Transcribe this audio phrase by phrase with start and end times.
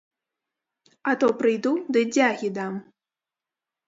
[1.11, 2.73] А то прыйду ды дзягі дам!